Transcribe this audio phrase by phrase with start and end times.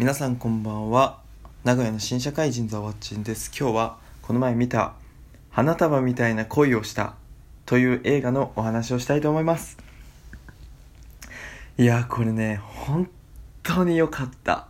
[0.00, 1.18] 皆さんこんばんは。
[1.62, 3.52] 名古屋の新社会人ザワッチンです。
[3.54, 4.94] 今日はこの前見た
[5.50, 7.16] 花束みたいな恋をした
[7.66, 9.76] という映画のお話をしたいと思います。
[11.76, 13.10] いやこれね本
[13.62, 14.68] 当に良かった。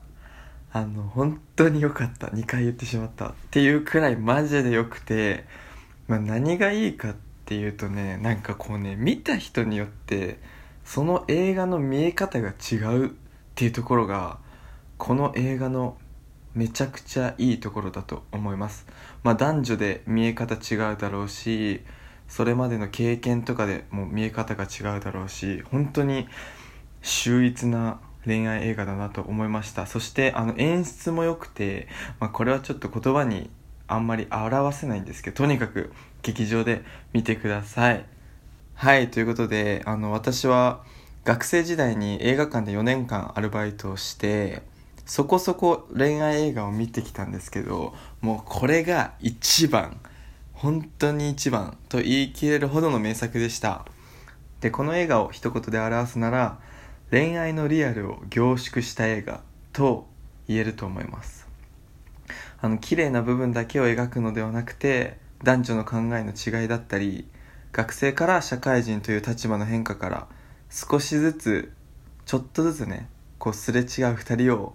[0.72, 2.26] あの本当に良かった。
[2.26, 3.28] 2回言ってしまった。
[3.28, 5.44] っていうくらいマジで良くて、
[6.08, 10.40] まあ、何がいいかっていうとねなんかこうね見た人によって
[10.84, 13.10] その映画の見え方が違うっ
[13.54, 14.40] ていうところが
[15.00, 15.96] この映画の
[16.54, 18.86] めちゃくちゃいいところだと思います。
[19.22, 21.80] まあ男女で見え方違うだろうし
[22.28, 26.28] それまでの経験とかでも見え方が違うだろうし本当に
[27.00, 29.86] 秀逸な恋愛映画だなと思いました。
[29.86, 31.88] そしてあの演出も良くて、
[32.20, 33.48] まあ、これはちょっと言葉に
[33.88, 38.04] あんまり表せないんですけどとにかく劇場で見てください。
[38.74, 40.84] はいということであの私は
[41.24, 44.68] 学生時代に映画館で4年間アルバイトをして
[45.10, 49.98] そこそこ恋愛映画を見てきたんですけどもうこれが一番
[50.52, 53.84] 本当に一番と言い切れるほどの名作でした。
[54.60, 56.60] でこの映画を一言で表すなら
[57.10, 59.40] 恋愛のリアルを凝縮した映画
[59.72, 60.06] と
[60.46, 61.48] 言えると思います。
[62.60, 67.26] あの綺麗な部分だけを描くのではなくて男女の考えの違いだったり
[67.72, 70.28] 学生から社会人という立場の変化から
[70.70, 71.72] 少しずつ
[72.26, 73.08] ちょっとずつね
[73.40, 74.74] こうすれ違う2人を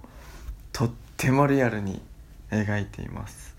[0.75, 2.01] とってもリアルに
[2.51, 3.55] 描いています。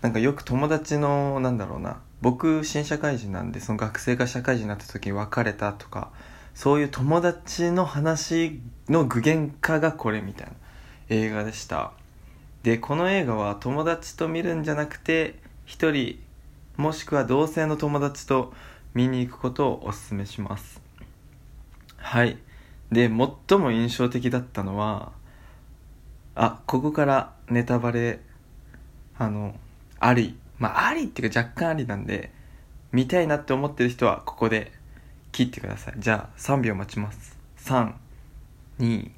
[0.00, 6.10] なんかよく友達のなんだろうな僕新社会人なんでその学生が社会人になった時に別れたとか
[6.54, 10.52] そういう友達の話の具現化がこれみたいな
[11.10, 11.92] 映画でした。
[12.62, 15.34] でこの映画は友達と見るんじゃなくて
[15.66, 16.18] 一人
[16.78, 18.54] もしくは同性の友達と
[18.94, 20.80] 見に行くことをお勧めします。
[21.98, 22.38] はい。
[22.90, 23.08] で
[23.48, 25.12] 最も印象的だったのは
[26.34, 28.20] あここからネタバレ
[29.18, 29.54] あの
[30.00, 30.36] あり。
[30.58, 32.30] まあありっていうか若干ありなんで
[32.92, 34.72] 見たいなって思ってる人はここで
[35.32, 35.94] 切ってください。
[35.98, 37.36] じゃあ3秒待ちます。
[38.78, 39.10] 321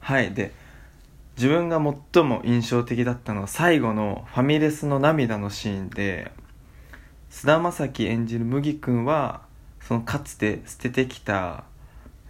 [0.00, 0.32] はい。
[0.32, 0.52] で
[1.36, 1.80] 自分が
[2.12, 6.32] 最も印象的だったのは最後のファミレスの涙のシーンで
[7.30, 9.42] 菅田将暉演じる麦君は
[9.80, 11.64] そのかつて捨ててきた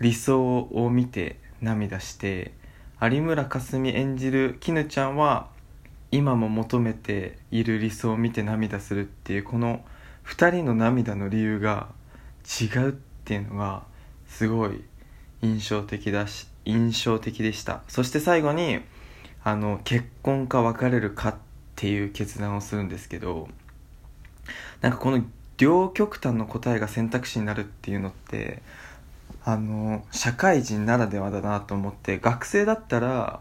[0.00, 2.52] 理想を見て涙して
[3.02, 5.48] 有村架純演じる絹ちゃんは
[6.10, 9.82] 今も求めている理想を見て涙するっていうこの
[10.26, 11.88] 2人の涙の理由が
[12.60, 12.92] 違うっ
[13.24, 13.84] ていうのが
[14.28, 14.84] すごい
[15.40, 17.80] 印象的だし印象的でした。
[17.88, 18.80] そして最後に
[19.42, 21.34] あの結婚か別れるかっ
[21.76, 23.48] ていう決断をするんですけど
[24.82, 25.24] なんかこの
[25.56, 28.62] 両極端の答えが選択肢になるっていうのって
[29.50, 33.40] あの社会人ならではだなと思って学生だったら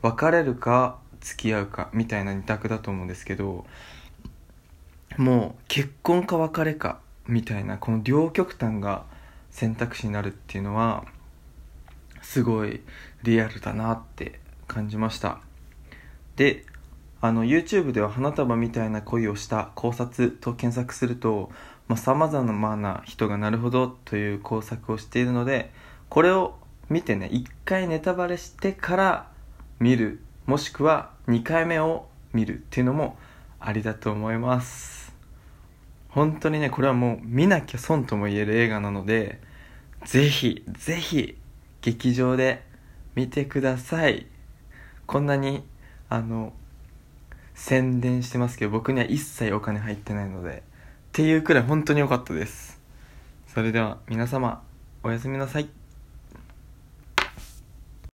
[0.00, 3.66] 別れるか付き合うかみたいな二択だと思うんですけど
[5.18, 9.04] もう結婚か別れかみたいなこの両極端が
[9.50, 11.04] 選択肢になるっていうのは
[12.22, 12.80] すごい
[13.22, 15.40] リアルだなって感じました。
[16.36, 16.64] で
[17.20, 21.50] あの YouTube では花束みたいな恋をした考察と検索すると
[21.96, 25.72] さまざ、まな人がなるほどという工作をしているので
[26.08, 26.54] これを
[26.88, 29.30] 見てね1回ネタバレしてから
[29.80, 33.18] 見るもしくは2回目を見るっていうのも
[33.58, 35.00] ありだと思います
[36.10, 39.40] 本当にね、これはもう見なきゃ損とも言える映画なので、
[40.04, 41.38] ぜひ、ぜひ、
[41.82, 42.64] 劇場で
[43.14, 44.26] 見てください。
[45.06, 45.62] こんなに、
[46.08, 46.52] あの、
[47.60, 50.62] 宣伝してますけど、僕には一切お金入ってないので、っ
[51.12, 52.80] ていうくらい本当に良かったです。
[53.48, 54.62] それでは皆様、
[55.02, 55.79] おやすみなさい。